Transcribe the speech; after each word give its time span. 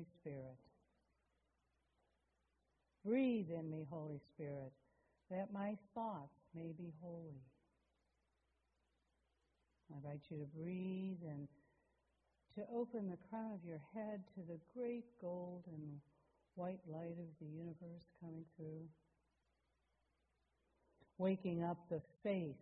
Holy 0.00 0.06
Spirit. 0.20 0.56
Breathe 3.04 3.50
in 3.50 3.70
me, 3.70 3.86
Holy 3.90 4.20
Spirit, 4.34 4.72
that 5.30 5.52
my 5.52 5.76
thoughts 5.94 6.38
may 6.54 6.72
be 6.78 6.94
holy. 7.02 7.42
I 9.92 9.96
invite 9.96 10.20
you 10.30 10.38
to 10.38 10.46
breathe 10.58 11.18
and 11.28 11.48
to 12.54 12.62
open 12.74 13.10
the 13.10 13.18
crown 13.28 13.52
of 13.52 13.64
your 13.64 13.80
head 13.94 14.22
to 14.34 14.40
the 14.48 14.58
great 14.74 15.04
gold 15.20 15.64
and 15.66 16.00
white 16.54 16.80
light 16.90 17.18
of 17.18 17.28
the 17.38 17.46
universe 17.46 18.06
coming 18.22 18.44
through. 18.56 18.88
Waking 21.18 21.62
up 21.62 21.76
the 21.90 22.00
faith 22.22 22.56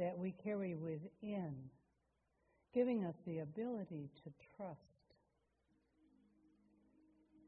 that 0.00 0.18
we 0.18 0.34
carry 0.42 0.74
within, 0.74 1.54
giving 2.74 3.04
us 3.04 3.14
the 3.26 3.38
ability 3.38 4.08
to 4.24 4.32
trust 4.56 4.97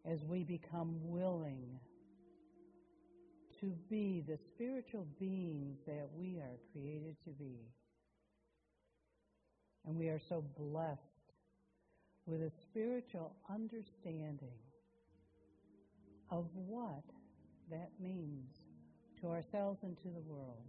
as 0.04 0.22
we 0.24 0.44
become 0.44 0.96
willing 1.02 1.78
to 3.60 3.66
be 3.90 4.24
the 4.26 4.38
spiritual 4.54 5.06
beings 5.18 5.78
that 5.86 6.08
we 6.16 6.38
are 6.38 6.58
created 6.72 7.16
to 7.24 7.30
be. 7.30 7.58
And 9.86 9.96
we 9.96 10.08
are 10.08 10.20
so 10.28 10.44
blessed 10.58 11.00
with 12.26 12.40
a 12.42 12.50
spiritual 12.62 13.34
understanding 13.50 14.58
of 16.30 16.46
what 16.54 17.02
that 17.70 17.90
means 18.00 18.50
to 19.20 19.28
ourselves 19.28 19.78
and 19.82 19.96
to 19.98 20.08
the 20.08 20.20
world. 20.20 20.64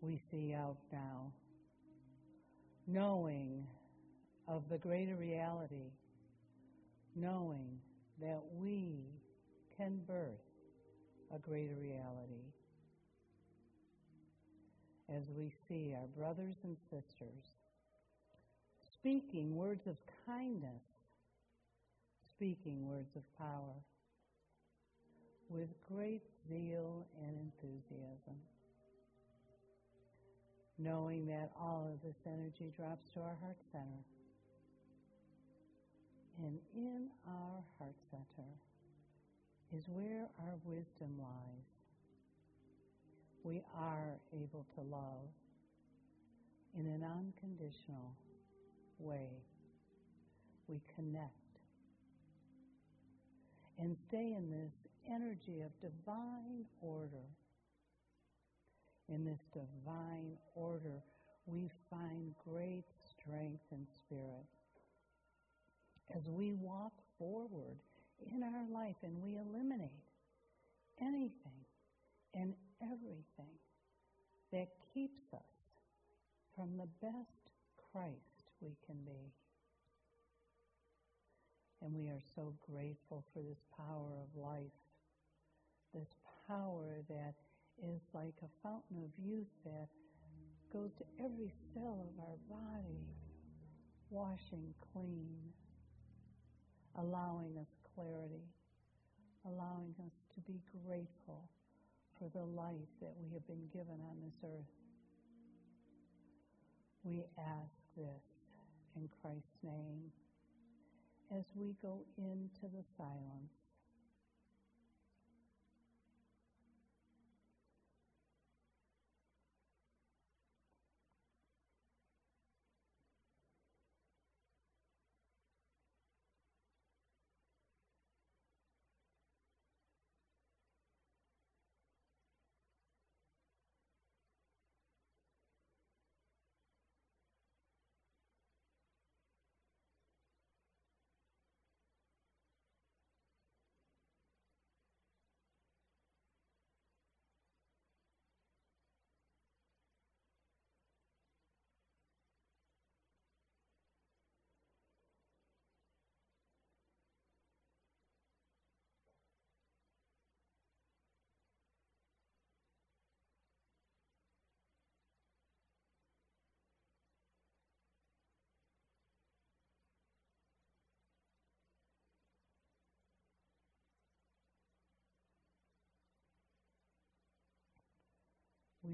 We 0.00 0.20
see 0.30 0.54
out 0.54 0.76
now, 0.92 1.32
knowing 2.86 3.66
of 4.48 4.62
the 4.70 4.78
greater 4.78 5.16
reality, 5.16 5.90
knowing 7.14 7.78
that 8.20 8.42
we 8.54 9.00
can 9.76 10.00
birth 10.06 10.42
a 11.34 11.38
greater 11.38 11.74
reality. 11.80 12.52
As 15.08 15.24
we 15.36 15.52
see 15.68 15.94
our 15.94 16.06
brothers 16.16 16.56
and 16.64 16.76
sisters 16.90 17.44
speaking 18.92 19.54
words 19.54 19.86
of 19.86 19.96
kindness, 20.26 20.82
speaking 22.34 22.84
words 22.86 23.14
of 23.14 23.22
power 23.38 23.76
with 25.48 25.68
great 25.88 26.22
zeal 26.48 27.06
and 27.22 27.36
enthusiasm, 27.38 28.36
knowing 30.78 31.26
that 31.26 31.50
all 31.60 31.88
of 31.92 32.02
this 32.02 32.16
energy 32.26 32.72
drops 32.76 33.08
to 33.14 33.20
our 33.20 33.36
heart 33.40 33.58
center. 33.70 34.02
And 36.38 36.58
in 36.74 37.08
our 37.26 37.64
heart 37.78 37.96
center 38.10 38.48
is 39.74 39.82
where 39.88 40.28
our 40.38 40.54
wisdom 40.64 41.18
lies. 41.18 41.66
We 43.42 43.62
are 43.74 44.18
able 44.32 44.66
to 44.74 44.82
love 44.82 45.30
in 46.78 46.86
an 46.86 47.02
unconditional 47.04 48.12
way. 48.98 49.28
We 50.68 50.80
connect 50.94 51.32
and 53.78 53.96
stay 54.08 54.34
in 54.36 54.50
this 54.50 54.72
energy 55.08 55.62
of 55.62 55.70
divine 55.80 56.64
order. 56.80 57.26
In 59.08 59.24
this 59.24 59.40
divine 59.52 60.32
order, 60.54 61.02
we 61.46 61.70
find 61.90 62.34
great 62.44 62.84
strength 63.08 63.62
and 63.70 63.86
spirit. 64.04 64.55
As 66.16 66.22
we 66.26 66.52
walk 66.52 66.92
forward 67.18 67.76
in 68.32 68.42
our 68.42 68.64
life 68.72 68.96
and 69.02 69.20
we 69.20 69.36
eliminate 69.36 69.90
anything 70.98 71.60
and 72.32 72.54
everything 72.80 73.52
that 74.50 74.68
keeps 74.94 75.34
us 75.34 75.52
from 76.54 76.78
the 76.78 76.88
best 77.02 77.50
Christ 77.92 78.48
we 78.62 78.76
can 78.86 78.96
be. 79.04 79.32
And 81.82 81.94
we 81.94 82.08
are 82.08 82.22
so 82.34 82.54
grateful 82.72 83.22
for 83.34 83.42
this 83.42 83.62
power 83.76 84.16
of 84.22 84.40
life, 84.40 84.72
this 85.92 86.08
power 86.48 87.02
that 87.10 87.34
is 87.82 88.00
like 88.14 88.34
a 88.42 88.66
fountain 88.66 89.04
of 89.04 89.10
youth 89.22 89.52
that 89.66 89.88
goes 90.72 90.90
to 90.96 91.04
every 91.22 91.52
cell 91.74 92.08
of 92.08 92.24
our 92.24 92.38
body, 92.48 93.04
washing 94.10 94.72
clean, 94.92 95.52
allowing 96.98 97.56
us 97.60 97.68
clarity, 97.94 98.44
allowing 99.44 99.94
us 100.04 100.12
to 100.34 100.40
be 100.40 100.60
grateful 100.86 101.48
for 102.18 102.30
the 102.32 102.44
life 102.44 102.90
that 103.00 103.12
we 103.20 103.32
have 103.34 103.46
been 103.46 103.68
given 103.72 104.00
on 104.00 104.16
this 104.24 104.38
earth. 104.44 104.72
We 107.04 107.24
ask 107.38 107.76
this 107.96 108.24
in 108.96 109.08
Christ's 109.22 109.60
name 109.62 110.10
as 111.36 111.44
we 111.54 111.74
go 111.82 112.00
into 112.18 112.66
the 112.72 112.84
silence. 112.96 113.65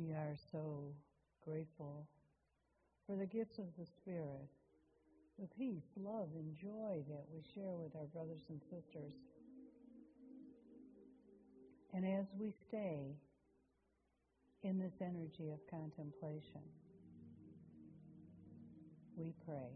We 0.03 0.15
are 0.15 0.37
so 0.51 0.95
grateful 1.45 2.09
for 3.07 3.15
the 3.15 3.27
gifts 3.27 3.59
of 3.59 3.67
the 3.79 3.87
Spirit, 3.87 4.49
the 5.39 5.47
peace, 5.57 5.85
love, 5.97 6.29
and 6.35 6.57
joy 6.57 7.05
that 7.09 7.25
we 7.33 7.43
share 7.55 7.77
with 7.77 7.95
our 7.95 8.07
brothers 8.07 8.43
and 8.49 8.61
sisters. 8.63 9.13
And 11.95 12.05
as 12.05 12.27
we 12.37 12.53
stay 12.69 13.15
in 14.65 14.79
this 14.81 14.95
energy 15.01 15.53
of 15.53 15.61
contemplation, 15.71 16.63
we 19.17 19.33
pray. 19.47 19.71